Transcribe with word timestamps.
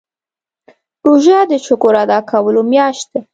روژه 1.05 1.39
د 1.51 1.53
شکر 1.65 1.93
ادا 2.03 2.19
کولو 2.31 2.61
میاشت 2.71 3.05
ده. 3.13 3.21